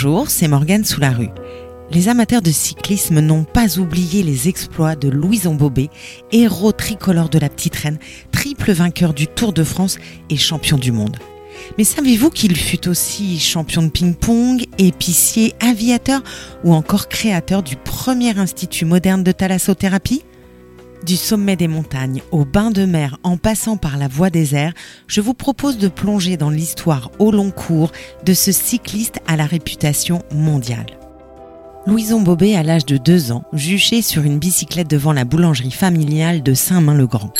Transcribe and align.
Bonjour, 0.00 0.30
c'est 0.30 0.46
Morgane 0.46 0.84
sous 0.84 1.00
la 1.00 1.10
rue. 1.10 1.30
Les 1.90 2.08
amateurs 2.08 2.40
de 2.40 2.52
cyclisme 2.52 3.18
n'ont 3.18 3.42
pas 3.42 3.80
oublié 3.80 4.22
les 4.22 4.46
exploits 4.46 4.94
de 4.94 5.08
Louison 5.08 5.56
Bobet, 5.56 5.90
héros 6.30 6.70
tricolore 6.70 7.28
de 7.28 7.40
la 7.40 7.48
petite 7.48 7.74
reine, 7.74 7.98
triple 8.30 8.70
vainqueur 8.70 9.12
du 9.12 9.26
Tour 9.26 9.52
de 9.52 9.64
France 9.64 9.98
et 10.30 10.36
champion 10.36 10.78
du 10.78 10.92
monde. 10.92 11.16
Mais 11.78 11.82
savez-vous 11.82 12.30
qu'il 12.30 12.56
fut 12.56 12.86
aussi 12.86 13.40
champion 13.40 13.82
de 13.82 13.88
ping-pong, 13.88 14.66
épicier, 14.78 15.54
aviateur 15.58 16.22
ou 16.62 16.74
encore 16.74 17.08
créateur 17.08 17.64
du 17.64 17.74
premier 17.74 18.38
institut 18.38 18.84
moderne 18.84 19.24
de 19.24 19.32
thalassothérapie 19.32 20.22
du 21.04 21.16
sommet 21.16 21.56
des 21.56 21.68
montagnes 21.68 22.22
au 22.30 22.44
bain 22.44 22.70
de 22.70 22.84
mer 22.84 23.18
en 23.22 23.36
passant 23.36 23.76
par 23.76 23.96
la 23.96 24.08
voie 24.08 24.30
des 24.30 24.54
airs, 24.54 24.74
je 25.06 25.20
vous 25.20 25.34
propose 25.34 25.78
de 25.78 25.88
plonger 25.88 26.36
dans 26.36 26.50
l'histoire 26.50 27.10
au 27.18 27.30
long 27.30 27.50
cours 27.50 27.92
de 28.24 28.34
ce 28.34 28.52
cycliste 28.52 29.20
à 29.26 29.36
la 29.36 29.46
réputation 29.46 30.22
mondiale. 30.32 30.86
Louison 31.86 32.20
Bobet, 32.20 32.54
à 32.54 32.62
l'âge 32.62 32.84
de 32.84 32.98
2 32.98 33.32
ans, 33.32 33.44
juché 33.54 34.02
sur 34.02 34.24
une 34.24 34.38
bicyclette 34.38 34.90
devant 34.90 35.12
la 35.12 35.24
boulangerie 35.24 35.70
familiale 35.70 36.42
de 36.42 36.52
Saint-Main-le-Grand. 36.52 37.32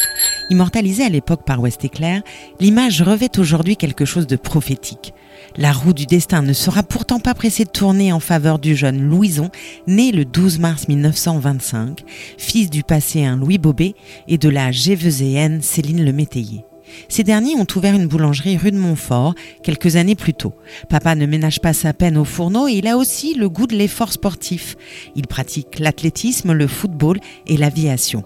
Immortalisée 0.49 1.05
à 1.05 1.11
l'époque 1.11 1.45
par 1.45 1.61
West 1.61 1.85
Éclair, 1.85 2.23
l'image 2.59 3.03
revêt 3.03 3.39
aujourd'hui 3.39 3.77
quelque 3.77 4.07
chose 4.07 4.27
de 4.27 4.37
prophétique. 4.37 5.13
La 5.57 5.73
roue 5.73 5.93
du 5.93 6.07
destin 6.07 6.43
ne 6.43 6.53
sera 6.53 6.83
pourtant 6.83 7.21
pas 7.21 7.35
pressée 7.35 7.65
de 7.65 7.71
tourner 7.71 8.13
en 8.13 8.21
faveur 8.21 8.59
du 8.59 8.77
jeune 8.77 9.01
Louison, 9.01 9.51
né 9.87 10.13
le 10.13 10.25
12 10.25 10.59
mars 10.59 10.89
1925, 10.89 12.05
fils 12.37 12.71
du 12.71 12.83
passéen 12.83 13.37
Louis 13.37 13.59
Bobet 13.59 13.95
et 14.29 14.39
de 14.39 14.49
la 14.49 14.71
géveséenne 14.71 15.63
Céline 15.63 16.05
Le 16.05 16.13
Métayer. 16.13 16.65
Ces 17.09 17.25
derniers 17.25 17.55
ont 17.55 17.67
ouvert 17.77 17.95
une 17.95 18.07
boulangerie 18.07 18.57
rue 18.57 18.71
de 18.71 18.79
Montfort 18.79 19.35
quelques 19.63 19.97
années 19.97 20.15
plus 20.15 20.35
tôt. 20.35 20.55
Papa 20.89 21.15
ne 21.15 21.27
ménage 21.27 21.61
pas 21.61 21.73
sa 21.73 21.93
peine 21.93 22.17
au 22.17 22.25
fourneau 22.25 22.69
et 22.69 22.75
il 22.75 22.87
a 22.87 22.97
aussi 22.97 23.35
le 23.35 23.49
goût 23.49 23.67
de 23.67 23.77
l'effort 23.77 24.13
sportif. 24.13 24.77
Il 25.15 25.27
pratique 25.27 25.79
l'athlétisme, 25.79 26.53
le 26.53 26.67
football 26.67 27.19
et 27.47 27.57
l'aviation. 27.57 28.25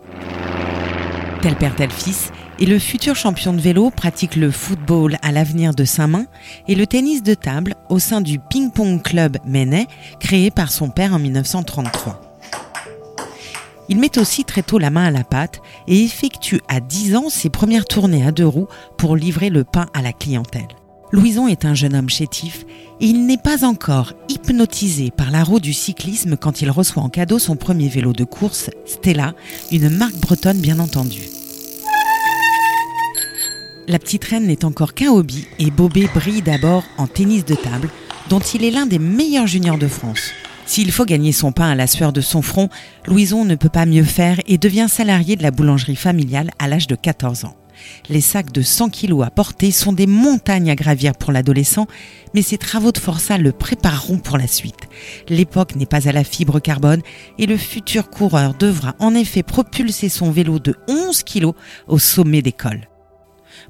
Tel 1.41 1.57
père, 1.57 1.75
tel 1.75 1.91
fils, 1.91 2.31
et 2.59 2.67
le 2.67 2.79
futur 2.79 3.17
champion 3.17 3.53
de 3.53 3.61
vélo 3.61 3.91
pratique 3.91 4.37
le 4.37 4.51
football 4.51 5.17
à 5.23 5.33
l'avenir 5.33 5.75
de 5.75 5.85
Saint-Main 5.85 6.27
et 6.69 6.75
le 6.75 6.87
tennis 6.87 7.23
de 7.23 7.35
table 7.35 7.75
au 7.89 7.99
sein 7.99 8.21
du 8.21 8.39
Ping 8.39 8.71
Pong 8.71 9.03
Club 9.03 9.39
Menet, 9.47 9.87
créé 10.21 10.51
par 10.51 10.71
son 10.71 10.91
père 10.91 11.15
en 11.15 11.19
1933. 11.19 12.21
Il 13.89 13.99
met 13.99 14.17
aussi 14.19 14.45
très 14.45 14.63
tôt 14.63 14.79
la 14.79 14.91
main 14.91 15.05
à 15.05 15.11
la 15.11 15.25
pâte 15.25 15.61
et 15.89 16.03
effectue 16.03 16.61
à 16.69 16.81
10 16.81 17.17
ans 17.17 17.29
ses 17.29 17.51
premières 17.51 17.85
tournées 17.85 18.27
à 18.27 18.33
deux 18.33 18.47
roues 18.47 18.69
pour 18.97 19.17
livrer 19.17 19.51
le 19.51 19.65
pain 19.65 19.87
à 19.93 20.03
la 20.03 20.13
clientèle. 20.13 20.69
Louison 21.11 21.47
est 21.47 21.67
un 21.67 21.75
jeune 21.75 21.95
homme 21.95 22.09
chétif 22.09 22.65
et 23.01 23.07
il 23.07 23.27
n'est 23.27 23.37
pas 23.37 23.65
encore 23.65 24.15
hypnotisé 24.31 25.11
par 25.11 25.31
la 25.31 25.45
roue 25.45 25.61
du 25.61 25.75
cyclisme 25.75 26.37
quand 26.37 26.63
il 26.63 26.71
reçoit 26.71 27.03
en 27.03 27.11
cadeau 27.11 27.39
son 27.39 27.57
premier 27.57 27.89
vélo 27.89 28.15
de 28.15 28.25
course, 28.25 28.71
Stella, 28.87 29.35
une 29.71 29.91
marque 29.91 30.17
bretonne 30.17 30.61
bien 30.61 30.79
entendu. 30.79 31.42
La 33.89 33.99
petite 33.99 34.25
reine 34.25 34.47
n'est 34.47 34.65
encore 34.65 34.95
qu'un 34.95 35.11
hobby 35.11 35.49
et 35.59 35.73
Bobé 35.73 36.09
brille 36.15 36.43
d'abord 36.43 36.85
en 36.99 37.09
tennis 37.09 37.45
de 37.45 37.57
table, 37.57 37.89
dont 38.29 38.39
il 38.39 38.65
est 38.65 38.71
l'un 38.71 38.87
des 38.87 39.01
meilleurs 39.01 39.49
juniors 39.49 39.79
de 39.79 39.89
France. 39.89 40.31
S'il 40.67 40.93
faut 40.93 41.05
gagner 41.05 41.33
son 41.33 41.51
pain 41.51 41.69
à 41.71 41.75
la 41.75 41.89
sueur 41.89 42.13
de 42.13 42.21
son 42.21 42.43
front, 42.43 42.69
Louison 43.07 43.45
ne 43.45 43.57
peut 43.57 43.69
pas 43.69 43.85
mieux 43.85 44.05
faire 44.05 44.39
et 44.47 44.57
devient 44.57 44.87
salarié 44.89 45.35
de 45.35 45.43
la 45.43 45.51
boulangerie 45.51 45.97
familiale 45.97 46.53
à 46.61 46.69
l'âge 46.69 46.87
de 46.87 46.95
14 46.95 47.45
ans. 47.45 47.57
Les 48.09 48.21
sacs 48.21 48.53
de 48.53 48.63
100 48.63 48.91
kilos 48.91 49.27
à 49.27 49.31
porter 49.31 49.73
sont 49.73 49.93
des 49.93 50.07
montagnes 50.07 50.71
à 50.71 50.77
gravir 50.77 51.15
pour 51.17 51.33
l'adolescent, 51.33 51.89
mais 52.35 52.43
ses 52.43 52.59
travaux 52.59 52.93
de 52.93 52.99
forçat 52.99 53.39
le 53.39 53.51
prépareront 53.51 54.19
pour 54.19 54.39
la 54.39 54.47
suite. 54.47 54.89
L'époque 55.29 55.75
n'est 55.75 55.87
pas 55.87 56.09
à 56.09 56.13
la 56.13 56.23
fibre 56.23 56.61
carbone 56.61 57.03
et 57.39 57.47
le 57.47 57.57
futur 57.57 58.11
coureur 58.11 58.55
devra 58.55 58.95
en 59.01 59.17
effet 59.17 59.43
propulser 59.43 60.09
son 60.09 60.31
vélo 60.31 60.61
de 60.61 60.77
11 60.87 61.25
kilos 61.25 61.55
au 61.89 61.99
sommet 61.99 62.43
des 62.43 62.53
cols. 62.53 62.87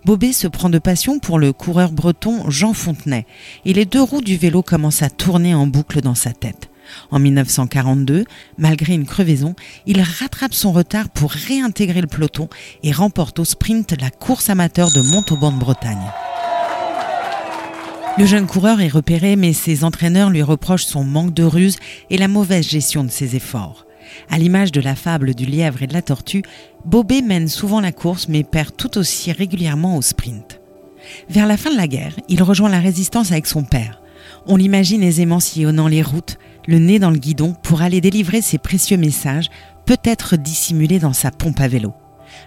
Bobé 0.04 0.32
se 0.32 0.48
prend 0.48 0.68
de 0.68 0.80
passion 0.80 1.20
pour 1.20 1.38
le 1.38 1.52
coureur 1.52 1.92
breton 1.92 2.50
Jean 2.50 2.74
Fontenay 2.74 3.24
et 3.64 3.72
les 3.72 3.84
deux 3.84 4.02
roues 4.02 4.20
du 4.20 4.36
vélo 4.36 4.62
commencent 4.62 5.02
à 5.02 5.10
tourner 5.10 5.54
en 5.54 5.68
boucle 5.68 6.00
dans 6.00 6.16
sa 6.16 6.32
tête. 6.32 6.70
En 7.12 7.20
1942, 7.20 8.24
malgré 8.58 8.94
une 8.94 9.06
crevaison, 9.06 9.54
il 9.86 10.02
rattrape 10.02 10.54
son 10.54 10.72
retard 10.72 11.08
pour 11.08 11.30
réintégrer 11.30 12.00
le 12.00 12.08
peloton 12.08 12.48
et 12.82 12.90
remporte 12.90 13.38
au 13.38 13.44
sprint 13.44 13.94
la 14.00 14.10
course 14.10 14.50
amateur 14.50 14.90
de 14.90 15.00
Montauban 15.00 15.52
de 15.52 15.58
Bretagne. 15.58 16.10
Le 18.18 18.26
jeune 18.26 18.48
coureur 18.48 18.80
est 18.80 18.88
repéré, 18.88 19.36
mais 19.36 19.52
ses 19.52 19.84
entraîneurs 19.84 20.30
lui 20.30 20.42
reprochent 20.42 20.84
son 20.84 21.04
manque 21.04 21.32
de 21.32 21.44
ruse 21.44 21.78
et 22.10 22.18
la 22.18 22.28
mauvaise 22.28 22.68
gestion 22.68 23.04
de 23.04 23.10
ses 23.10 23.36
efforts. 23.36 23.86
À 24.30 24.38
l'image 24.38 24.72
de 24.72 24.80
la 24.80 24.94
fable 24.94 25.34
du 25.34 25.46
lièvre 25.46 25.82
et 25.82 25.86
de 25.86 25.94
la 25.94 26.02
tortue, 26.02 26.42
Bobé 26.84 27.22
mène 27.22 27.48
souvent 27.48 27.80
la 27.80 27.92
course 27.92 28.28
mais 28.28 28.42
perd 28.42 28.76
tout 28.76 28.98
aussi 28.98 29.32
régulièrement 29.32 29.96
au 29.96 30.02
sprint. 30.02 30.60
Vers 31.28 31.46
la 31.46 31.56
fin 31.56 31.70
de 31.70 31.76
la 31.76 31.88
guerre, 31.88 32.14
il 32.28 32.42
rejoint 32.42 32.68
la 32.68 32.80
résistance 32.80 33.32
avec 33.32 33.46
son 33.46 33.64
père. 33.64 34.00
On 34.46 34.56
l'imagine 34.56 35.02
aisément 35.02 35.40
sillonnant 35.40 35.88
les 35.88 36.02
routes, 36.02 36.38
le 36.66 36.78
nez 36.78 36.98
dans 36.98 37.10
le 37.10 37.18
guidon 37.18 37.54
pour 37.62 37.82
aller 37.82 38.00
délivrer 38.00 38.40
ses 38.40 38.58
précieux 38.58 38.96
messages, 38.96 39.48
peut-être 39.86 40.36
dissimulés 40.36 40.98
dans 40.98 41.12
sa 41.12 41.30
pompe 41.30 41.60
à 41.60 41.68
vélo 41.68 41.92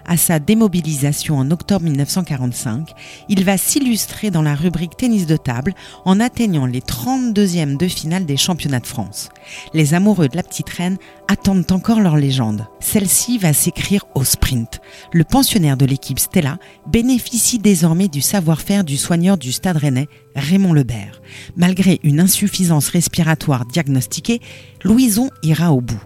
à 0.06 0.18
sa 0.18 0.40
démobilisation 0.40 1.38
en 1.38 1.52
octobre 1.52 1.84
1945, 1.84 2.92
il 3.30 3.44
va 3.44 3.58
s'illustrer 3.58 4.32
dans 4.32 4.42
la 4.42 4.56
rubrique 4.56 4.98
tennis 4.98 5.26
de 5.26 5.38
table 5.38 5.74
en 6.06 6.20
atteignant 6.20 6.66
les 6.66 6.82
32e 6.82 7.78
de 7.78 7.88
finale 7.88 8.26
des 8.26 8.38
championnats 8.38 8.80
de 8.80 8.88
France. 8.88 9.30
Les 9.74 9.94
amoureux 9.94 10.28
de 10.28 10.36
la 10.36 10.44
petite 10.44 10.70
reine 10.70 10.98
attendent 11.28 11.72
encore 11.72 12.00
leur 12.00 12.18
légende. 12.18 12.68
Celle-ci 12.80 13.38
va 13.38 13.54
s'écrire 13.54 14.06
au 14.16 14.24
sprint. 14.24 14.80
Le 15.12 15.24
pensionnaire 15.24 15.78
de 15.78 15.86
l'équipe 15.86 16.20
Stella 16.20 16.58
bénéficie 16.88 17.60
désormais 17.60 18.08
du 18.08 18.22
savoir-faire 18.22 18.84
du 18.84 18.98
soigneur 18.98 19.38
du 19.38 19.52
Stade 19.52 19.78
Rennais, 19.78 20.08
Raymond 20.36 20.74
Lebert. 20.74 21.22
Malgré 21.56 22.00
une 22.04 22.20
insuffisance 22.20 22.90
respiratoire 22.90 23.66
diagnostiquée, 23.66 24.42
Louison 24.84 25.30
ira 25.44 25.74
au 25.74 25.82
bout. 25.82 26.02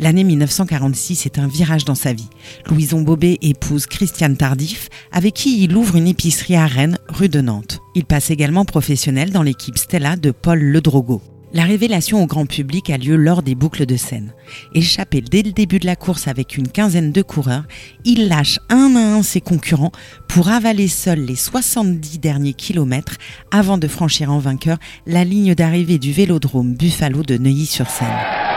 L'année 0.00 0.22
1946 0.22 1.26
est 1.26 1.38
un 1.40 1.48
virage 1.48 1.84
dans 1.84 1.96
sa 1.96 2.12
vie. 2.12 2.28
Louison 2.66 3.00
Bobet 3.00 3.38
épouse 3.42 3.86
Christiane 3.86 4.36
Tardif, 4.36 4.88
avec 5.10 5.34
qui 5.34 5.64
il 5.64 5.76
ouvre 5.76 5.96
une 5.96 6.06
épicerie 6.06 6.54
à 6.54 6.66
Rennes, 6.66 6.98
rue 7.08 7.28
de 7.28 7.40
Nantes. 7.40 7.80
Il 7.96 8.04
passe 8.04 8.30
également 8.30 8.64
professionnel 8.64 9.30
dans 9.30 9.42
l'équipe 9.42 9.76
Stella 9.76 10.14
de 10.14 10.30
Paul 10.30 10.60
Ledrogo. 10.60 11.20
La 11.52 11.64
révélation 11.64 12.22
au 12.22 12.26
grand 12.26 12.46
public 12.46 12.90
a 12.90 12.98
lieu 12.98 13.16
lors 13.16 13.42
des 13.42 13.54
boucles 13.56 13.86
de 13.86 13.96
Seine. 13.96 14.34
Échappé 14.74 15.20
dès 15.20 15.42
le 15.42 15.50
début 15.50 15.78
de 15.78 15.86
la 15.86 15.96
course 15.96 16.28
avec 16.28 16.56
une 16.56 16.68
quinzaine 16.68 17.10
de 17.10 17.22
coureurs, 17.22 17.64
il 18.04 18.28
lâche 18.28 18.60
un 18.68 18.94
à 18.94 19.00
un 19.00 19.22
ses 19.22 19.40
concurrents 19.40 19.92
pour 20.28 20.48
avaler 20.48 20.88
seul 20.88 21.20
les 21.20 21.36
70 21.36 22.18
derniers 22.18 22.52
kilomètres 22.52 23.16
avant 23.50 23.78
de 23.78 23.88
franchir 23.88 24.30
en 24.30 24.38
vainqueur 24.38 24.78
la 25.06 25.24
ligne 25.24 25.54
d'arrivée 25.54 25.98
du 25.98 26.12
vélodrome 26.12 26.74
Buffalo 26.74 27.22
de 27.22 27.38
Neuilly-sur-Seine. 27.38 28.47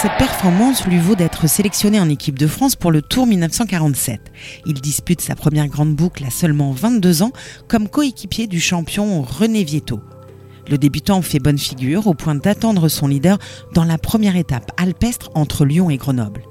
Cette 0.00 0.16
performance 0.16 0.86
lui 0.86 0.98
vaut 0.98 1.16
d'être 1.16 1.48
sélectionné 1.48 1.98
en 1.98 2.08
équipe 2.08 2.38
de 2.38 2.46
France 2.46 2.76
pour 2.76 2.92
le 2.92 3.02
Tour 3.02 3.26
1947. 3.26 4.20
Il 4.64 4.74
dispute 4.74 5.20
sa 5.20 5.34
première 5.34 5.66
grande 5.66 5.96
boucle 5.96 6.24
à 6.24 6.30
seulement 6.30 6.70
22 6.70 7.22
ans 7.22 7.32
comme 7.66 7.88
coéquipier 7.88 8.46
du 8.46 8.60
champion 8.60 9.22
René 9.22 9.64
Vietto. 9.64 9.98
Le 10.70 10.78
débutant 10.78 11.20
fait 11.20 11.40
bonne 11.40 11.58
figure 11.58 12.06
au 12.06 12.14
point 12.14 12.36
d'attendre 12.36 12.88
son 12.88 13.08
leader 13.08 13.38
dans 13.74 13.82
la 13.82 13.98
première 13.98 14.36
étape 14.36 14.70
alpestre 14.76 15.30
entre 15.34 15.64
Lyon 15.64 15.90
et 15.90 15.96
Grenoble. 15.96 16.44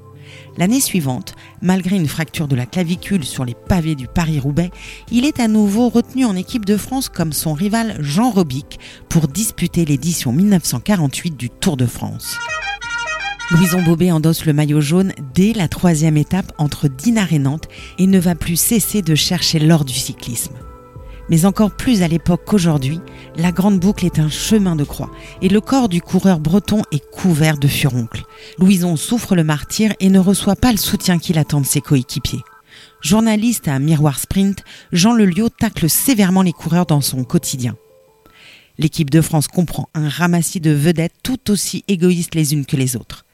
L'année 0.58 0.80
suivante, 0.80 1.32
malgré 1.62 1.96
une 1.96 2.06
fracture 2.06 2.48
de 2.48 2.56
la 2.56 2.66
clavicule 2.66 3.24
sur 3.24 3.46
les 3.46 3.54
pavés 3.54 3.94
du 3.94 4.08
Paris-Roubaix, 4.08 4.70
il 5.10 5.24
est 5.24 5.40
à 5.40 5.48
nouveau 5.48 5.88
retenu 5.88 6.26
en 6.26 6.36
équipe 6.36 6.66
de 6.66 6.76
France 6.76 7.08
comme 7.08 7.32
son 7.32 7.54
rival 7.54 7.96
Jean 8.00 8.30
Robic 8.30 8.78
pour 9.08 9.26
disputer 9.26 9.86
l'édition 9.86 10.32
1948 10.32 11.34
du 11.34 11.48
Tour 11.48 11.78
de 11.78 11.86
France. 11.86 12.36
Louison 13.50 13.80
Bobet 13.80 14.12
endosse 14.12 14.44
le 14.44 14.52
maillot 14.52 14.82
jaune 14.82 15.14
dès 15.34 15.54
la 15.54 15.68
troisième 15.68 16.18
étape 16.18 16.52
entre 16.58 16.86
Dinard 16.86 17.32
et 17.32 17.38
Nantes 17.38 17.66
et 17.98 18.06
ne 18.06 18.18
va 18.18 18.34
plus 18.34 18.56
cesser 18.56 19.00
de 19.00 19.14
chercher 19.14 19.58
l'or 19.58 19.86
du 19.86 19.94
cyclisme. 19.94 20.52
Mais 21.30 21.46
encore 21.46 21.74
plus 21.74 22.02
à 22.02 22.08
l'époque 22.08 22.42
qu'aujourd'hui, 22.44 23.00
la 23.36 23.50
grande 23.50 23.80
boucle 23.80 24.04
est 24.04 24.18
un 24.18 24.28
chemin 24.28 24.76
de 24.76 24.84
croix 24.84 25.10
et 25.40 25.48
le 25.48 25.62
corps 25.62 25.88
du 25.88 26.02
coureur 26.02 26.40
breton 26.40 26.82
est 26.92 27.10
couvert 27.10 27.56
de 27.56 27.68
furoncles. 27.68 28.24
Louison 28.58 28.96
souffre 28.96 29.34
le 29.34 29.44
martyr 29.44 29.94
et 29.98 30.10
ne 30.10 30.18
reçoit 30.18 30.56
pas 30.56 30.72
le 30.72 30.78
soutien 30.78 31.18
qu'il 31.18 31.38
attend 31.38 31.62
de 31.62 31.66
ses 31.66 31.80
coéquipiers. 31.80 32.42
Journaliste 33.00 33.66
à 33.66 33.78
Miroir 33.78 34.18
Sprint, 34.18 34.62
Jean 34.92 35.14
Leliot 35.14 35.48
tacle 35.48 35.88
sévèrement 35.88 36.42
les 36.42 36.52
coureurs 36.52 36.86
dans 36.86 37.00
son 37.00 37.24
quotidien. 37.24 37.76
L'équipe 38.76 39.08
de 39.08 39.22
France 39.22 39.48
comprend 39.48 39.88
un 39.94 40.08
ramassis 40.08 40.60
de 40.60 40.70
vedettes 40.70 41.14
tout 41.22 41.50
aussi 41.50 41.82
égoïstes 41.88 42.34
les 42.34 42.52
unes 42.52 42.66
que 42.66 42.76
les 42.76 42.94
autres. 42.94 43.24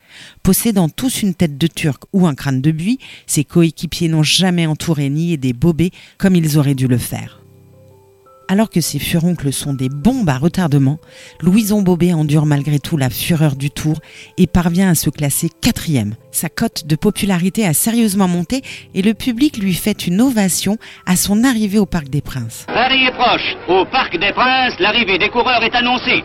Possédant 0.43 0.89
tous 0.89 1.23
une 1.23 1.35
tête 1.35 1.59
de 1.59 1.67
turc 1.67 2.05
ou 2.13 2.27
un 2.27 2.35
crâne 2.35 2.61
de 2.61 2.71
buis, 2.71 2.99
ses 3.27 3.45
coéquipiers 3.45 4.09
n'ont 4.09 4.23
jamais 4.23 4.67
entouré 4.67 5.09
ni 5.09 5.37
des 5.39 5.53
bobets 5.53 5.91
comme 6.19 6.37
ils 6.37 6.59
auraient 6.59 6.75
dû 6.75 6.87
le 6.87 6.99
faire. 6.99 7.41
Alors 8.49 8.69
que 8.69 8.81
ses 8.81 8.99
furoncles 8.99 9.53
sont 9.53 9.73
des 9.73 9.89
bombes 9.89 10.29
à 10.29 10.37
retardement, 10.37 10.99
Louison 11.41 11.83
Bobet 11.83 12.13
endure 12.13 12.45
malgré 12.45 12.79
tout 12.79 12.97
la 12.97 13.09
fureur 13.09 13.57
du 13.57 13.71
tour 13.71 14.01
et 14.37 14.47
parvient 14.47 14.91
à 14.91 14.95
se 14.95 15.09
classer 15.09 15.49
quatrième. 15.63 16.15
Sa 16.31 16.49
cote 16.49 16.87
de 16.87 16.97
popularité 16.97 17.65
a 17.65 17.73
sérieusement 17.73 18.29
monté 18.29 18.63
et 18.95 19.03
le 19.03 19.15
public 19.15 19.57
lui 19.57 19.73
fait 19.73 20.07
une 20.07 20.21
ovation 20.21 20.77
à 21.07 21.17
son 21.17 21.43
arrivée 21.43 21.79
au 21.79 21.87
Parc 21.87 22.09
des 22.09 22.21
Princes. 22.21 22.67
Paris 22.67 23.07
est 23.07 23.17
proche. 23.17 23.57
Au 23.69 23.87
Parc 23.87 24.19
des 24.19 24.33
Princes, 24.33 24.75
l'arrivée 24.79 25.19
des 25.19 25.31
coureurs 25.31 25.63
est 25.63 25.75
annoncée. 25.75 26.23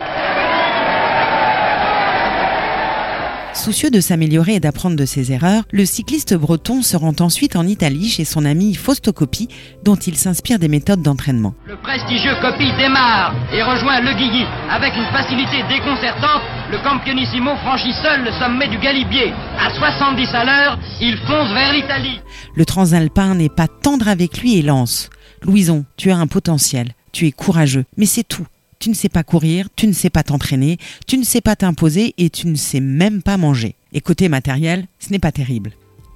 Soucieux 3.54 3.90
de 3.90 4.00
s'améliorer 4.00 4.54
et 4.54 4.60
d'apprendre 4.60 4.96
de 4.96 5.04
ses 5.04 5.32
erreurs, 5.32 5.64
le 5.72 5.84
cycliste 5.84 6.34
breton 6.34 6.82
se 6.82 6.96
rend 6.96 7.14
ensuite 7.20 7.56
en 7.56 7.66
Italie 7.66 8.08
chez 8.08 8.24
son 8.24 8.44
ami 8.44 8.74
Fausto 8.74 9.12
Coppi, 9.12 9.48
dont 9.84 9.96
il 9.96 10.16
s'inspire 10.16 10.58
des 10.58 10.68
méthodes 10.68 11.02
d'entraînement. 11.02 11.54
Le 11.66 11.76
prestigieux 11.76 12.34
Coppi 12.40 12.72
démarre 12.78 13.34
et 13.52 13.62
rejoint 13.62 14.00
Le 14.00 14.12
Guigui. 14.12 14.44
Avec 14.70 14.94
une 14.96 15.10
facilité 15.12 15.62
déconcertante, 15.68 16.42
le 16.70 16.78
Campionissimo 16.78 17.56
franchit 17.56 17.92
seul 18.02 18.24
le 18.24 18.30
sommet 18.38 18.68
du 18.68 18.78
Galibier. 18.78 19.32
À 19.58 19.74
70 19.74 20.28
à 20.32 20.44
l'heure, 20.44 20.78
il 21.00 21.16
fonce 21.26 21.52
vers 21.52 21.72
l'Italie. 21.72 22.20
Le 22.54 22.64
transalpin 22.64 23.34
n'est 23.34 23.48
pas 23.48 23.68
tendre 23.68 24.08
avec 24.08 24.38
lui 24.38 24.58
et 24.58 24.62
lance. 24.62 25.10
Louison, 25.42 25.84
tu 25.96 26.10
as 26.10 26.16
un 26.16 26.26
potentiel, 26.28 26.92
tu 27.12 27.26
es 27.26 27.32
courageux, 27.32 27.84
mais 27.96 28.06
c'est 28.06 28.24
tout 28.24 28.46
tu 28.80 28.88
ne 28.88 28.94
sais 28.94 29.10
pas 29.10 29.22
courir, 29.22 29.68
tu 29.76 29.86
ne 29.86 29.92
sais 29.92 30.08
pas 30.08 30.22
t'entraîner, 30.22 30.78
tu 31.06 31.18
ne 31.18 31.22
sais 31.22 31.42
pas 31.42 31.54
t'imposer 31.54 32.14
et 32.16 32.30
tu 32.30 32.46
ne 32.46 32.56
sais 32.56 32.80
même 32.80 33.22
pas 33.22 33.36
manger. 33.36 33.76
Et 33.92 34.00
côté 34.00 34.28
matériel, 34.28 34.86
ce 34.98 35.10
n'est 35.10 35.18
pas 35.18 35.32
terrible. 35.32 35.72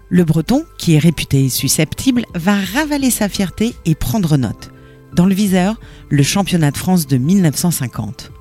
Le 0.09 0.25
breton, 0.25 0.65
qui 0.79 0.95
est 0.95 0.99
réputé 0.99 1.51
susceptible, 1.51 2.25
va 2.35 2.57
ravaler 2.57 3.11
sa 3.11 3.29
fierté 3.29 3.75
et 3.85 3.95
prendre 3.95 4.39
note. 4.39 4.71
Dans 5.15 5.27
le 5.27 5.35
viseur, 5.35 5.79
le 6.09 6.23
championnat 6.23 6.71
de 6.71 6.79
France 6.79 7.07
de 7.07 7.19
1950. 7.19 8.33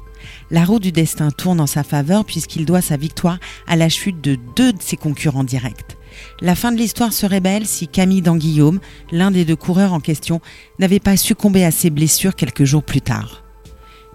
La 0.51 0.63
roue 0.63 0.79
du 0.79 0.93
destin 0.93 1.29
tourne 1.29 1.59
en 1.59 1.67
sa 1.67 1.83
faveur 1.83 2.23
puisqu'il 2.23 2.65
doit 2.65 2.81
sa 2.81 2.95
victoire 2.95 3.39
à 3.67 3.75
la 3.75 3.89
chute 3.89 4.21
de 4.21 4.37
deux 4.55 4.71
de 4.71 4.81
ses 4.81 4.97
concurrents 4.97 5.43
directs. 5.43 5.97
La 6.39 6.55
fin 6.55 6.71
de 6.71 6.77
l'histoire 6.77 7.11
serait 7.11 7.41
belle 7.41 7.65
si 7.65 7.89
Camille 7.89 8.21
d'Anguillaume, 8.21 8.79
l'un 9.11 9.31
des 9.31 9.43
deux 9.43 9.55
coureurs 9.55 9.93
en 9.93 9.99
question, 9.99 10.39
n'avait 10.79 10.99
pas 10.99 11.17
succombé 11.17 11.65
à 11.65 11.71
ses 11.71 11.89
blessures 11.89 12.35
quelques 12.35 12.63
jours 12.63 12.83
plus 12.83 13.01
tard. 13.01 13.42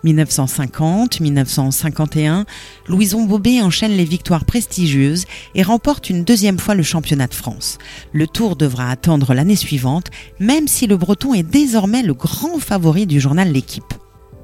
1950, 0.04 1.20
1951, 1.20 2.46
Louison 2.86 3.24
Bobet 3.24 3.60
enchaîne 3.60 3.96
les 3.96 4.04
victoires 4.04 4.44
prestigieuses 4.44 5.24
et 5.54 5.62
remporte 5.62 6.10
une 6.10 6.24
deuxième 6.24 6.58
fois 6.58 6.74
le 6.74 6.82
championnat 6.82 7.26
de 7.26 7.34
France. 7.34 7.78
Le 8.12 8.26
tour 8.26 8.56
devra 8.56 8.90
attendre 8.90 9.34
l'année 9.34 9.56
suivante, 9.56 10.10
même 10.40 10.68
si 10.68 10.86
le 10.86 10.96
Breton 10.96 11.34
est 11.34 11.42
désormais 11.42 12.02
le 12.02 12.14
grand 12.14 12.58
favori 12.58 13.06
du 13.06 13.20
journal 13.20 13.52
L'équipe. 13.52 13.94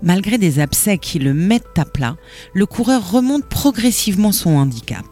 Malgré 0.03 0.39
des 0.39 0.61
abcès 0.61 0.99
qui 0.99 1.19
le 1.19 1.35
mettent 1.35 1.79
à 1.79 1.85
plat, 1.85 2.17
le 2.53 2.67
coureur 2.67 3.11
remonte 3.11 3.47
progressivement 3.47 4.33
son 4.33 4.51
handicap. 4.51 5.05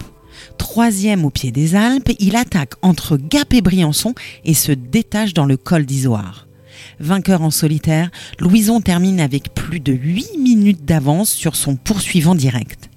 Troisième 0.58 1.24
au 1.24 1.30
pied 1.30 1.50
des 1.50 1.74
Alpes, 1.74 2.12
il 2.18 2.36
attaque 2.36 2.74
entre 2.82 3.16
Gap 3.16 3.54
et 3.54 3.62
Briançon 3.62 4.14
et 4.44 4.54
se 4.54 4.72
détache 4.72 5.34
dans 5.34 5.46
le 5.46 5.56
col 5.56 5.86
d'Isoire. 5.86 6.46
Vainqueur 7.00 7.42
en 7.42 7.50
solitaire, 7.50 8.10
Louison 8.38 8.80
termine 8.80 9.20
avec 9.20 9.54
plus 9.54 9.80
de 9.80 9.92
8 9.92 10.38
minutes 10.38 10.84
d'avance 10.84 11.30
sur 11.30 11.56
son 11.56 11.76
poursuivant 11.76 12.34
direct. 12.34 12.90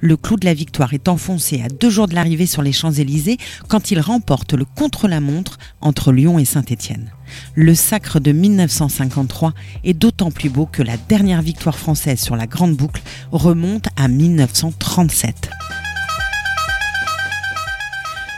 Le 0.00 0.16
clou 0.16 0.36
de 0.36 0.44
la 0.44 0.54
victoire 0.54 0.94
est 0.94 1.08
enfoncé 1.08 1.62
à 1.62 1.68
deux 1.68 1.90
jours 1.90 2.08
de 2.08 2.14
l'arrivée 2.14 2.46
sur 2.46 2.62
les 2.62 2.72
Champs-Élysées 2.72 3.38
quand 3.68 3.90
il 3.90 4.00
remporte 4.00 4.52
le 4.54 4.64
contre-la-montre 4.64 5.58
entre 5.80 6.12
Lyon 6.12 6.38
et 6.38 6.44
Saint-Étienne. 6.44 7.10
Le 7.54 7.74
sacre 7.74 8.20
de 8.20 8.32
1953 8.32 9.54
est 9.84 9.94
d'autant 9.94 10.30
plus 10.30 10.50
beau 10.50 10.66
que 10.66 10.82
la 10.82 10.96
dernière 10.96 11.42
victoire 11.42 11.78
française 11.78 12.20
sur 12.20 12.36
la 12.36 12.46
Grande 12.46 12.76
Boucle 12.76 13.02
remonte 13.30 13.88
à 13.96 14.08
1937. 14.08 15.50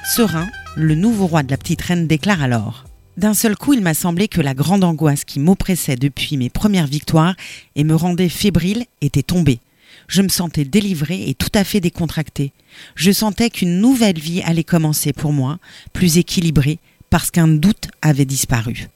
Serein, 0.05 0.49
le 0.77 0.95
nouveau 0.95 1.27
roi 1.27 1.43
de 1.43 1.51
la 1.51 1.57
petite 1.57 1.83
reine 1.83 2.07
déclare 2.07 2.43
alors 2.43 2.84
d'un 3.17 3.35
seul 3.35 3.57
coup, 3.57 3.73
il 3.75 3.81
m'a 3.81 3.95
semblé 3.95 4.29
que 4.29 4.41
la 4.41 4.55
grande 4.55 4.85
angoisse 4.85 5.25
qui 5.25 5.39
m'oppressait 5.41 5.97
depuis 5.97 6.37
mes 6.37 6.51
premières 6.51 6.87
victoires 6.87 7.35
et 7.77 7.85
me 7.85 7.95
rendait 7.95 8.29
fébrile 8.29 8.87
était 9.01 9.23
tombée. 9.23 9.61
Je 10.09 10.23
me 10.23 10.29
sentais 10.29 10.65
délivré 10.65 11.29
et 11.29 11.35
tout 11.35 11.53
à 11.55 11.65
fait 11.65 11.81
décontracté. 11.81 12.53
Je 12.95 13.13
sentais 13.13 13.51
qu'une 13.51 13.81
nouvelle 13.81 14.19
vie 14.19 14.43
allait 14.43 14.65
commencer 14.65 15.13
pour 15.13 15.33
moi, 15.33 15.59
plus 15.93 16.19
équilibrée, 16.19 16.79
parce 17.11 17.31
qu'un 17.31 17.49
doute 17.49 17.89
avait 18.03 18.25
disparu. 18.25 18.89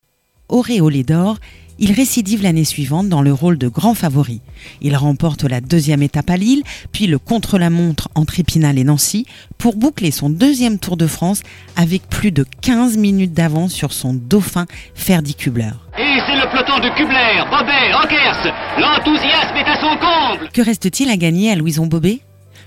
Auréolé 0.48 1.04
d'or, 1.04 1.38
il 1.78 1.92
récidive 1.92 2.42
l'année 2.42 2.64
suivante 2.64 3.08
dans 3.08 3.22
le 3.22 3.32
rôle 3.32 3.58
de 3.58 3.68
grand 3.68 3.94
favori. 3.94 4.40
Il 4.80 4.96
remporte 4.96 5.44
la 5.44 5.60
deuxième 5.60 6.02
étape 6.02 6.30
à 6.30 6.36
Lille, 6.36 6.62
puis 6.92 7.06
le 7.06 7.18
contre-la-montre 7.18 8.08
entre 8.14 8.40
Épinal 8.40 8.78
et 8.78 8.84
Nancy, 8.84 9.26
pour 9.58 9.76
boucler 9.76 10.10
son 10.10 10.30
deuxième 10.30 10.78
Tour 10.78 10.96
de 10.96 11.06
France 11.06 11.42
avec 11.76 12.08
plus 12.08 12.32
de 12.32 12.44
15 12.62 12.96
minutes 12.96 13.32
d'avance 13.32 13.72
sur 13.72 13.92
son 13.92 14.14
dauphin 14.14 14.66
Ferdi 14.94 15.34
Kubler. 15.34 15.70
Et 15.98 16.18
c'est 16.26 16.36
le 16.36 16.50
peloton 16.50 16.78
de 16.78 16.94
Kubler, 16.96 17.44
Bobet, 17.50 17.92
Rockers 17.92 18.52
L'enthousiasme 18.78 19.56
est 19.56 19.70
à 19.70 19.80
son 19.80 19.96
comble 19.98 20.50
Que 20.52 20.62
reste-t-il 20.62 21.10
à 21.10 21.16
gagner 21.16 21.50
à 21.50 21.56
Louison 21.56 21.86
Bobet? 21.86 22.20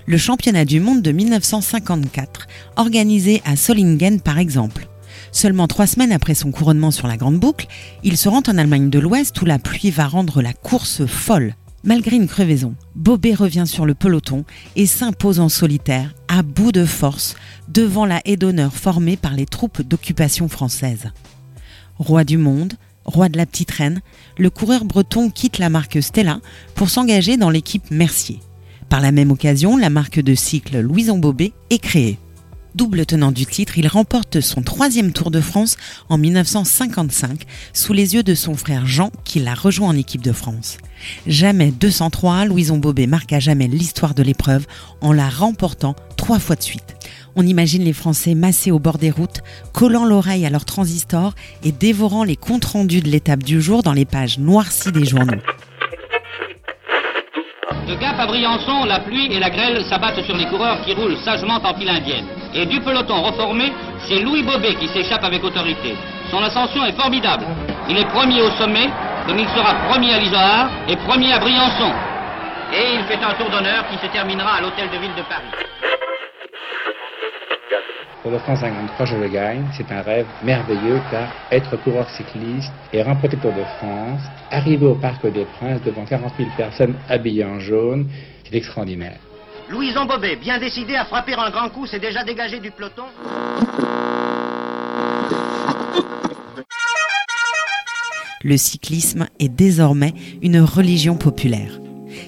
Le 0.06 0.18
championnat 0.18 0.64
du 0.64 0.80
monde 0.80 1.00
de 1.00 1.12
1954, 1.12 2.48
organisé 2.76 3.40
à 3.44 3.56
Solingen 3.56 4.20
par 4.20 4.38
exemple. 4.38 4.88
Seulement 5.32 5.66
trois 5.66 5.86
semaines 5.86 6.12
après 6.12 6.34
son 6.34 6.52
couronnement 6.52 6.90
sur 6.90 7.08
la 7.08 7.16
Grande 7.16 7.40
Boucle, 7.40 7.66
il 8.04 8.18
se 8.18 8.28
rend 8.28 8.42
en 8.46 8.58
Allemagne 8.58 8.90
de 8.90 8.98
l'Ouest 8.98 9.40
où 9.40 9.46
la 9.46 9.58
pluie 9.58 9.90
va 9.90 10.06
rendre 10.06 10.42
la 10.42 10.52
course 10.52 11.06
folle. 11.06 11.54
Malgré 11.84 12.16
une 12.16 12.28
crevaison, 12.28 12.74
Bobet 12.94 13.34
revient 13.34 13.64
sur 13.66 13.86
le 13.86 13.94
peloton 13.94 14.44
et 14.76 14.86
s'impose 14.86 15.40
en 15.40 15.48
solitaire, 15.48 16.14
à 16.28 16.42
bout 16.42 16.70
de 16.70 16.84
force, 16.84 17.34
devant 17.68 18.04
la 18.04 18.20
haie 18.24 18.36
d'honneur 18.36 18.72
formée 18.72 19.16
par 19.16 19.32
les 19.32 19.46
troupes 19.46 19.82
d'occupation 19.82 20.48
française. 20.48 21.10
Roi 21.98 22.24
du 22.24 22.36
monde, 22.36 22.74
roi 23.04 23.28
de 23.28 23.36
la 23.38 23.46
petite 23.46 23.72
reine, 23.72 24.00
le 24.38 24.50
coureur 24.50 24.84
breton 24.84 25.30
quitte 25.30 25.58
la 25.58 25.70
marque 25.70 26.00
Stella 26.02 26.40
pour 26.74 26.90
s'engager 26.90 27.36
dans 27.36 27.50
l'équipe 27.50 27.90
Mercier. 27.90 28.38
Par 28.88 29.00
la 29.00 29.10
même 29.10 29.30
occasion, 29.30 29.78
la 29.78 29.90
marque 29.90 30.20
de 30.20 30.34
cycle 30.34 30.78
Louison 30.78 31.18
Bobet 31.18 31.52
est 31.70 31.78
créée. 31.78 32.18
Double 32.74 33.04
tenant 33.04 33.32
du 33.32 33.44
titre, 33.44 33.76
il 33.76 33.86
remporte 33.86 34.40
son 34.40 34.62
troisième 34.62 35.12
Tour 35.12 35.30
de 35.30 35.42
France 35.42 35.76
en 36.08 36.16
1955 36.16 37.42
sous 37.74 37.92
les 37.92 38.14
yeux 38.14 38.22
de 38.22 38.34
son 38.34 38.54
frère 38.54 38.86
Jean 38.86 39.10
qui 39.24 39.40
l'a 39.40 39.54
rejoint 39.54 39.88
en 39.88 39.96
équipe 39.96 40.22
de 40.22 40.32
France. 40.32 40.78
Jamais 41.26 41.70
203, 41.70 42.46
Louison 42.46 42.78
Bobet 42.78 43.06
marque 43.06 43.34
à 43.34 43.40
jamais 43.40 43.68
l'histoire 43.68 44.14
de 44.14 44.22
l'épreuve 44.22 44.66
en 45.02 45.12
la 45.12 45.28
remportant 45.28 45.94
trois 46.16 46.38
fois 46.38 46.56
de 46.56 46.62
suite. 46.62 46.96
On 47.36 47.46
imagine 47.46 47.84
les 47.84 47.92
Français 47.92 48.34
massés 48.34 48.70
au 48.70 48.78
bord 48.78 48.96
des 48.96 49.10
routes, 49.10 49.40
collant 49.74 50.06
l'oreille 50.06 50.46
à 50.46 50.50
leur 50.50 50.64
transistor 50.64 51.34
et 51.62 51.72
dévorant 51.72 52.24
les 52.24 52.36
comptes 52.36 52.64
rendus 52.64 53.02
de 53.02 53.08
l'étape 53.10 53.42
du 53.42 53.60
jour 53.60 53.82
dans 53.82 53.92
les 53.92 54.06
pages 54.06 54.38
noircies 54.38 54.92
des 54.92 55.04
journaux. 55.04 55.42
De 57.86 57.94
Gap 58.00 58.18
à 58.18 58.26
Briançon, 58.26 58.84
la 58.84 59.00
pluie 59.00 59.26
et 59.30 59.40
la 59.40 59.50
grêle 59.50 59.84
s'abattent 59.90 60.24
sur 60.24 60.36
les 60.36 60.46
coureurs 60.46 60.82
qui 60.86 60.94
roulent 60.94 61.18
sagement 61.24 61.60
en 61.62 61.78
file 61.78 61.90
indienne. 61.90 62.41
Et 62.54 62.66
du 62.66 62.80
peloton 62.80 63.22
reformé, 63.22 63.72
c'est 64.06 64.20
Louis 64.20 64.42
Bobet 64.42 64.74
qui 64.74 64.88
s'échappe 64.88 65.24
avec 65.24 65.42
autorité. 65.42 65.94
Son 66.30 66.42
ascension 66.42 66.84
est 66.84 66.92
formidable. 66.92 67.46
Il 67.88 67.96
est 67.96 68.04
premier 68.06 68.42
au 68.42 68.50
sommet, 68.50 68.90
comme 69.26 69.38
il 69.38 69.48
sera 69.48 69.74
premier 69.88 70.12
à 70.12 70.18
l'Isoard 70.18 70.70
et 70.88 70.96
premier 70.96 71.32
à 71.32 71.38
Briançon. 71.38 71.92
Et 72.74 72.94
il 72.94 73.04
fait 73.04 73.22
un 73.22 73.34
tour 73.34 73.48
d'honneur 73.50 73.86
qui 73.88 73.96
se 73.98 74.06
terminera 74.12 74.56
à 74.56 74.60
l'hôtel 74.60 74.88
de 74.90 74.98
ville 74.98 75.14
de 75.16 75.22
Paris. 75.22 75.64
Pour 78.22 78.30
le 78.30 78.38
France 78.38 78.60
53, 78.60 79.06
je 79.06 79.16
le 79.16 79.28
gagne. 79.28 79.64
C'est 79.72 79.90
un 79.90 80.02
rêve 80.02 80.26
merveilleux 80.44 81.00
car 81.10 81.28
être 81.50 81.76
coureur 81.76 82.08
cycliste 82.10 82.72
et 82.92 83.02
remporter 83.02 83.36
Tour 83.38 83.52
de 83.52 83.64
France, 83.78 84.20
arriver 84.50 84.86
au 84.86 84.94
Parc 84.94 85.26
des 85.26 85.44
Princes 85.44 85.82
devant 85.82 86.04
40 86.04 86.32
000 86.36 86.50
personnes 86.56 86.94
habillées 87.08 87.44
en 87.44 87.58
jaune, 87.58 88.08
c'est 88.44 88.56
extraordinaire. 88.56 89.18
Louison 89.72 90.04
Bobet, 90.04 90.36
bien 90.36 90.58
décidé 90.58 90.96
à 90.96 91.06
frapper 91.06 91.32
un 91.32 91.50
grand 91.50 91.70
coup, 91.70 91.86
s'est 91.86 91.98
déjà 91.98 92.22
dégagé 92.24 92.60
du 92.60 92.70
peloton. 92.70 93.04
Le 98.42 98.56
cyclisme 98.58 99.28
est 99.38 99.48
désormais 99.48 100.12
une 100.42 100.60
religion 100.60 101.16
populaire. 101.16 101.80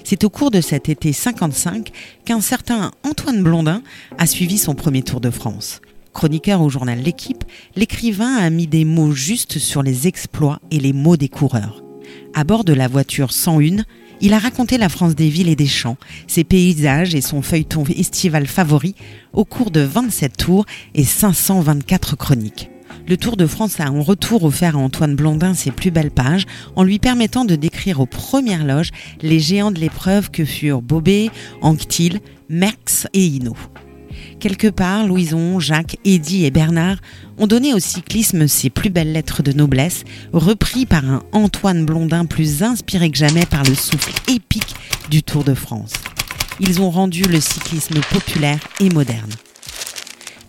C'est 0.03 0.23
au 0.23 0.31
cours 0.31 0.49
de 0.49 0.59
cet 0.59 0.89
été 0.89 1.13
55 1.13 1.91
qu'un 2.25 2.41
certain 2.41 2.89
Antoine 3.03 3.43
Blondin 3.43 3.83
a 4.17 4.25
suivi 4.25 4.57
son 4.57 4.73
premier 4.73 5.03
Tour 5.03 5.21
de 5.21 5.29
France. 5.29 5.81
Chroniqueur 6.13 6.61
au 6.61 6.69
journal 6.69 6.97
L'équipe, 6.97 7.43
l'écrivain 7.75 8.37
a 8.37 8.49
mis 8.49 8.65
des 8.65 8.85
mots 8.85 9.11
justes 9.11 9.59
sur 9.59 9.83
les 9.83 10.07
exploits 10.07 10.59
et 10.71 10.79
les 10.79 10.93
mots 10.93 11.17
des 11.17 11.29
coureurs. 11.29 11.83
À 12.33 12.43
bord 12.43 12.63
de 12.63 12.73
la 12.73 12.87
voiture 12.87 13.31
101, 13.31 13.83
il 14.21 14.33
a 14.33 14.39
raconté 14.39 14.77
la 14.77 14.89
France 14.89 15.15
des 15.15 15.29
villes 15.29 15.49
et 15.49 15.55
des 15.55 15.67
champs, 15.67 15.97
ses 16.27 16.43
paysages 16.43 17.15
et 17.15 17.21
son 17.21 17.41
feuilleton 17.41 17.83
estival 17.95 18.47
favori 18.47 18.95
au 19.33 19.45
cours 19.45 19.71
de 19.71 19.81
27 19.81 20.37
tours 20.37 20.65
et 20.93 21.03
524 21.03 22.15
chroniques. 22.15 22.69
Le 23.07 23.17
Tour 23.17 23.37
de 23.37 23.45
France 23.45 23.79
a 23.79 23.91
en 23.91 24.01
retour 24.01 24.43
offert 24.43 24.75
à 24.75 24.79
Antoine 24.79 25.15
Blondin 25.15 25.53
ses 25.53 25.69
plus 25.69 25.91
belles 25.91 26.11
pages 26.11 26.45
en 26.75 26.83
lui 26.83 26.97
permettant 26.97 27.45
de 27.45 27.55
décrire 27.55 27.99
aux 27.99 28.07
premières 28.07 28.65
loges 28.65 28.89
les 29.21 29.39
géants 29.39 29.71
de 29.71 29.79
l'épreuve 29.79 30.31
que 30.31 30.43
furent 30.43 30.81
Bobet, 30.81 31.29
Anquetil, 31.61 32.19
Merckx 32.49 33.07
et 33.13 33.25
Hinault. 33.25 33.57
Quelque 34.39 34.67
part, 34.67 35.07
Louison, 35.07 35.59
Jacques, 35.59 35.97
Eddy 36.05 36.45
et 36.45 36.51
Bernard 36.51 36.97
ont 37.37 37.47
donné 37.47 37.73
au 37.73 37.79
cyclisme 37.79 38.47
ses 38.47 38.69
plus 38.69 38.89
belles 38.89 39.11
lettres 39.11 39.43
de 39.43 39.51
noblesse, 39.51 40.03
repris 40.33 40.85
par 40.85 41.05
un 41.05 41.23
Antoine 41.31 41.85
Blondin 41.85 42.25
plus 42.25 42.61
inspiré 42.61 43.09
que 43.09 43.17
jamais 43.17 43.45
par 43.45 43.63
le 43.63 43.75
souffle 43.75 44.13
épique 44.29 44.75
du 45.09 45.23
Tour 45.23 45.43
de 45.43 45.53
France. 45.53 45.93
Ils 46.59 46.81
ont 46.81 46.91
rendu 46.91 47.23
le 47.23 47.39
cyclisme 47.39 47.99
populaire 48.11 48.59
et 48.79 48.89
moderne. 48.89 49.31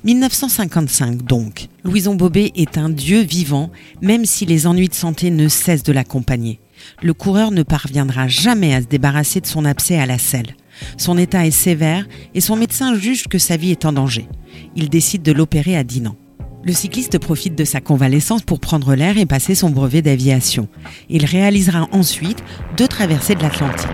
1955 0.04 1.22
donc. 1.22 1.66
Louison 1.82 2.14
Bobet 2.14 2.52
est 2.54 2.78
un 2.78 2.90
dieu 2.90 3.22
vivant, 3.22 3.70
même 4.02 4.24
si 4.24 4.46
les 4.46 4.66
ennuis 4.66 4.88
de 4.88 4.94
santé 4.94 5.30
ne 5.30 5.48
cessent 5.48 5.82
de 5.82 5.92
l'accompagner. 5.92 6.60
Le 7.02 7.12
coureur 7.12 7.50
ne 7.50 7.62
parviendra 7.62 8.28
jamais 8.28 8.74
à 8.74 8.82
se 8.82 8.86
débarrasser 8.86 9.40
de 9.40 9.46
son 9.46 9.64
abcès 9.64 9.98
à 9.98 10.06
la 10.06 10.18
selle. 10.18 10.54
Son 10.96 11.18
état 11.18 11.46
est 11.46 11.50
sévère 11.50 12.06
et 12.34 12.40
son 12.40 12.56
médecin 12.56 12.94
juge 12.94 13.28
que 13.28 13.38
sa 13.38 13.56
vie 13.56 13.70
est 13.70 13.84
en 13.84 13.92
danger. 13.92 14.28
Il 14.74 14.88
décide 14.88 15.22
de 15.22 15.32
l'opérer 15.32 15.76
à 15.76 15.84
Dinan. 15.84 16.16
Le 16.64 16.72
cycliste 16.72 17.18
profite 17.18 17.56
de 17.56 17.64
sa 17.64 17.80
convalescence 17.80 18.42
pour 18.42 18.58
prendre 18.58 18.94
l'air 18.94 19.18
et 19.18 19.26
passer 19.26 19.54
son 19.54 19.70
brevet 19.70 20.02
d'aviation. 20.02 20.68
Il 21.08 21.24
réalisera 21.24 21.86
ensuite 21.92 22.42
deux 22.76 22.88
traversées 22.88 23.36
de 23.36 23.42
l'Atlantique. 23.42 23.88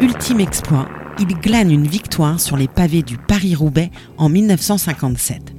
Ultime 0.00 0.40
exploit, 0.40 0.88
il 1.18 1.26
glane 1.26 1.70
une 1.70 1.86
victoire 1.86 2.40
sur 2.40 2.56
les 2.56 2.68
pavés 2.68 3.02
du 3.02 3.18
Paris-Roubaix 3.18 3.90
en 4.16 4.30
1957. 4.30 5.52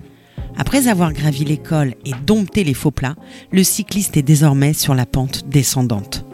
Après 0.58 0.88
avoir 0.88 1.14
gravi 1.14 1.46
l'école 1.46 1.94
et 2.06 2.14
dompté 2.26 2.64
les 2.64 2.74
faux 2.74 2.90
plats, 2.90 3.16
le 3.52 3.64
cycliste 3.64 4.18
est 4.18 4.24
désormais 4.24 4.74
sur 4.74 4.96
la 4.96 5.06
pente 5.06 5.48
descendante. 5.48 6.26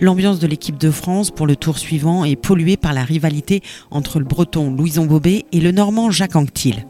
L'ambiance 0.00 0.38
de 0.38 0.46
l'équipe 0.46 0.78
de 0.78 0.90
France 0.90 1.30
pour 1.30 1.46
le 1.46 1.56
tour 1.56 1.78
suivant 1.78 2.24
est 2.24 2.36
polluée 2.36 2.76
par 2.76 2.92
la 2.92 3.04
rivalité 3.04 3.62
entre 3.90 4.18
le 4.18 4.24
breton 4.24 4.70
Louison 4.70 5.06
Bobet 5.06 5.44
et 5.52 5.60
le 5.60 5.72
normand 5.72 6.10
Jacques 6.10 6.36
Anquetil. 6.36 6.86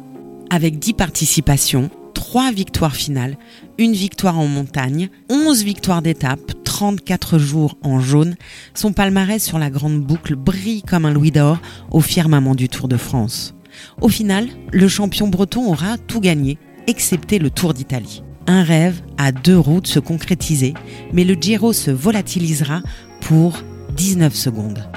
Avec 0.50 0.78
10 0.78 0.94
participations, 0.94 1.90
3 2.14 2.52
victoires 2.52 2.96
finales, 2.96 3.36
une 3.78 3.92
victoire 3.92 4.38
en 4.38 4.46
montagne, 4.46 5.10
11 5.28 5.64
victoires 5.64 6.02
d'étape, 6.02 6.52
34 6.64 7.38
jours 7.38 7.76
en 7.82 8.00
jaune, 8.00 8.36
son 8.74 8.92
palmarès 8.92 9.42
sur 9.42 9.58
la 9.58 9.70
grande 9.70 10.00
boucle 10.00 10.36
brille 10.36 10.82
comme 10.82 11.04
un 11.04 11.12
louis 11.12 11.30
d'or 11.30 11.58
au 11.90 12.00
firmament 12.00 12.54
du 12.54 12.68
Tour 12.68 12.88
de 12.88 12.96
France. 12.96 13.54
Au 14.00 14.08
final, 14.08 14.48
le 14.72 14.88
champion 14.88 15.28
breton 15.28 15.70
aura 15.70 15.98
tout 15.98 16.20
gagné, 16.20 16.58
excepté 16.86 17.38
le 17.38 17.50
Tour 17.50 17.74
d'Italie. 17.74 18.22
Un 18.48 18.62
rêve 18.62 19.00
à 19.18 19.32
deux 19.32 19.58
routes 19.58 19.88
se 19.88 19.98
concrétiser, 19.98 20.74
mais 21.12 21.24
le 21.24 21.34
Giro 21.34 21.72
se 21.72 21.90
volatilisera 21.90 22.80
pour 23.20 23.58
19 23.96 24.34
secondes. 24.34 24.88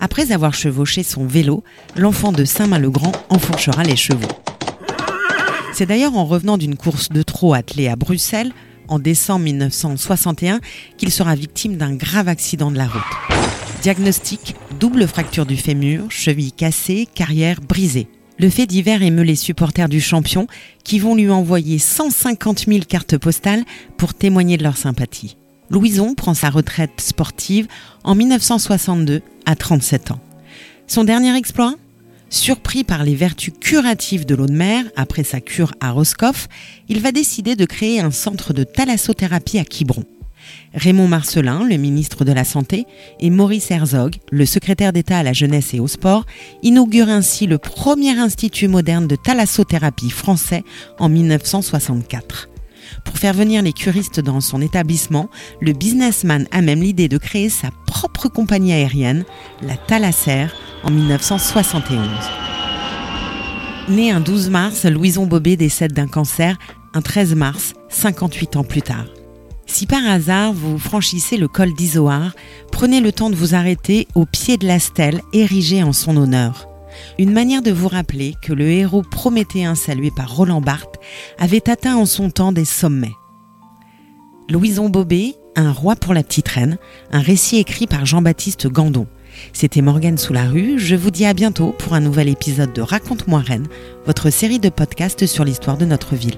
Après 0.00 0.32
avoir 0.32 0.52
chevauché 0.52 1.02
son 1.02 1.26
vélo, 1.26 1.62
l'enfant 1.96 2.32
de 2.32 2.44
Saint-Malo-Grand 2.44 3.12
enfourchera 3.28 3.84
les 3.84 3.96
chevaux. 3.96 4.28
C'est 5.72 5.86
d'ailleurs 5.86 6.16
en 6.16 6.24
revenant 6.24 6.58
d'une 6.58 6.76
course 6.76 7.10
de 7.10 7.22
trot 7.22 7.54
attelée 7.54 7.88
à 7.88 7.96
Bruxelles, 7.96 8.52
en 8.88 8.98
décembre 8.98 9.44
1961, 9.44 10.60
qu'il 10.96 11.10
sera 11.10 11.34
victime 11.34 11.76
d'un 11.76 11.94
grave 11.94 12.28
accident 12.28 12.70
de 12.70 12.78
la 12.78 12.86
route. 12.86 13.02
Diagnostic, 13.82 14.56
double 14.80 15.06
fracture 15.06 15.46
du 15.46 15.56
fémur, 15.56 16.06
cheville 16.10 16.52
cassée, 16.52 17.06
carrière 17.14 17.60
brisée. 17.60 18.08
Le 18.38 18.50
fait 18.50 18.66
divers 18.66 19.02
émeut 19.02 19.22
les 19.22 19.34
supporters 19.34 19.88
du 19.88 20.00
champion 20.00 20.46
qui 20.84 20.98
vont 20.98 21.14
lui 21.14 21.30
envoyer 21.30 21.78
150 21.78 22.66
000 22.66 22.80
cartes 22.86 23.16
postales 23.16 23.64
pour 23.96 24.12
témoigner 24.12 24.58
de 24.58 24.62
leur 24.62 24.76
sympathie. 24.76 25.36
Louison 25.70 26.14
prend 26.14 26.34
sa 26.34 26.50
retraite 26.50 27.00
sportive 27.00 27.66
en 28.04 28.14
1962 28.14 29.22
à 29.46 29.56
37 29.56 30.10
ans. 30.10 30.20
Son 30.86 31.04
dernier 31.04 31.34
exploit? 31.36 31.74
Surpris 32.28 32.84
par 32.84 33.04
les 33.04 33.14
vertus 33.14 33.54
curatives 33.58 34.26
de 34.26 34.34
l'eau 34.34 34.46
de 34.46 34.52
mer 34.52 34.84
après 34.96 35.24
sa 35.24 35.40
cure 35.40 35.72
à 35.80 35.92
Roscoff, 35.92 36.48
il 36.88 37.00
va 37.00 37.12
décider 37.12 37.56
de 37.56 37.64
créer 37.64 38.00
un 38.00 38.10
centre 38.10 38.52
de 38.52 38.64
thalassothérapie 38.64 39.58
à 39.58 39.64
Quiberon. 39.64 40.04
Raymond 40.74 41.08
Marcelin, 41.08 41.64
le 41.64 41.76
ministre 41.76 42.24
de 42.24 42.32
la 42.32 42.44
Santé, 42.44 42.86
et 43.20 43.30
Maurice 43.30 43.70
Herzog, 43.70 44.16
le 44.30 44.46
secrétaire 44.46 44.92
d'État 44.92 45.18
à 45.18 45.22
la 45.22 45.32
jeunesse 45.32 45.74
et 45.74 45.80
au 45.80 45.86
sport, 45.86 46.24
inaugurent 46.62 47.08
ainsi 47.08 47.46
le 47.46 47.58
premier 47.58 48.18
institut 48.18 48.68
moderne 48.68 49.06
de 49.06 49.16
thalassothérapie 49.16 50.10
français 50.10 50.64
en 50.98 51.08
1964. 51.08 52.48
Pour 53.04 53.18
faire 53.18 53.34
venir 53.34 53.62
les 53.62 53.72
curistes 53.72 54.20
dans 54.20 54.40
son 54.40 54.60
établissement, 54.60 55.28
le 55.60 55.72
businessman 55.72 56.46
a 56.50 56.60
même 56.60 56.82
l'idée 56.82 57.08
de 57.08 57.18
créer 57.18 57.48
sa 57.48 57.70
propre 57.86 58.28
compagnie 58.28 58.72
aérienne, 58.72 59.24
la 59.62 59.76
Thalassaire, 59.76 60.54
en 60.82 60.90
1971. 60.90 61.98
Né 63.88 64.10
un 64.10 64.20
12 64.20 64.50
mars, 64.50 64.84
Louison 64.84 65.26
Bobet 65.26 65.56
décède 65.56 65.92
d'un 65.92 66.08
cancer 66.08 66.56
un 66.94 67.02
13 67.02 67.34
mars, 67.34 67.74
58 67.88 68.56
ans 68.56 68.64
plus 68.64 68.82
tard. 68.82 69.06
Si 69.66 69.86
par 69.86 70.06
hasard 70.06 70.52
vous 70.52 70.78
franchissez 70.78 71.36
le 71.36 71.48
col 71.48 71.74
d'Isoard, 71.74 72.32
prenez 72.72 73.00
le 73.00 73.12
temps 73.12 73.30
de 73.30 73.34
vous 73.34 73.54
arrêter 73.54 74.06
au 74.14 74.24
pied 74.24 74.56
de 74.56 74.66
la 74.66 74.78
stèle 74.78 75.20
érigée 75.32 75.82
en 75.82 75.92
son 75.92 76.16
honneur. 76.16 76.68
Une 77.18 77.32
manière 77.32 77.62
de 77.62 77.72
vous 77.72 77.88
rappeler 77.88 78.34
que 78.40 78.52
le 78.52 78.68
héros 78.68 79.02
prométhéen 79.02 79.74
salué 79.74 80.10
par 80.14 80.34
Roland 80.34 80.60
Barthes 80.60 80.98
avait 81.38 81.68
atteint 81.68 81.96
en 81.96 82.06
son 82.06 82.30
temps 82.30 82.52
des 82.52 82.64
sommets. 82.64 83.12
Louison 84.48 84.88
Bobet, 84.88 85.34
Un 85.56 85.72
roi 85.72 85.96
pour 85.96 86.14
la 86.14 86.22
petite 86.22 86.48
reine, 86.48 86.78
un 87.10 87.20
récit 87.20 87.56
écrit 87.56 87.86
par 87.86 88.06
Jean-Baptiste 88.06 88.68
Gandon. 88.68 89.06
C'était 89.52 89.82
Morgane 89.82 90.18
sous 90.18 90.32
la 90.32 90.48
rue, 90.48 90.78
je 90.78 90.94
vous 90.94 91.10
dis 91.10 91.24
à 91.24 91.34
bientôt 91.34 91.74
pour 91.78 91.94
un 91.94 92.00
nouvel 92.00 92.28
épisode 92.28 92.72
de 92.72 92.82
Raconte-moi 92.82 93.40
Reine, 93.40 93.66
votre 94.04 94.30
série 94.30 94.58
de 94.58 94.68
podcasts 94.68 95.26
sur 95.26 95.44
l'histoire 95.44 95.78
de 95.78 95.86
notre 95.86 96.14
ville. 96.14 96.36